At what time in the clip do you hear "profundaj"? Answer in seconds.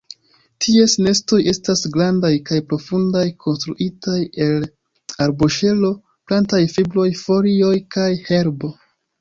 2.71-3.23